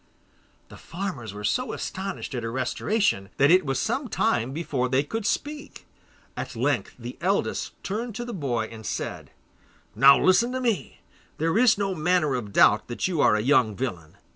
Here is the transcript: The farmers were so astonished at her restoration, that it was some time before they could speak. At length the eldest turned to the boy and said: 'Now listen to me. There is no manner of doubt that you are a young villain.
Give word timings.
The 0.69 0.77
farmers 0.77 1.31
were 1.31 1.43
so 1.43 1.73
astonished 1.73 2.33
at 2.33 2.41
her 2.41 2.51
restoration, 2.51 3.29
that 3.37 3.51
it 3.51 3.63
was 3.67 3.77
some 3.79 4.07
time 4.07 4.51
before 4.51 4.89
they 4.89 5.03
could 5.03 5.27
speak. 5.27 5.85
At 6.35 6.55
length 6.55 6.95
the 6.97 7.19
eldest 7.21 7.73
turned 7.83 8.15
to 8.15 8.25
the 8.25 8.33
boy 8.33 8.63
and 8.65 8.83
said: 8.83 9.29
'Now 9.93 10.19
listen 10.19 10.53
to 10.53 10.59
me. 10.59 11.01
There 11.37 11.55
is 11.55 11.77
no 11.77 11.93
manner 11.93 12.33
of 12.33 12.51
doubt 12.51 12.87
that 12.87 13.07
you 13.07 13.21
are 13.21 13.35
a 13.35 13.41
young 13.41 13.75
villain. 13.75 14.17